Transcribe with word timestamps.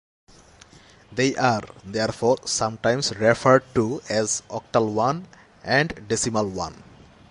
They 1.11 1.35
are, 1.35 1.61
therefore, 1.85 2.37
sometimes 2.47 3.15
referred 3.17 3.65
to 3.75 4.01
as 4.09 4.41
"octal 4.49 4.97
I" 4.99 5.21
and 5.63 6.07
"decimal 6.07 6.59
I". 6.59 6.71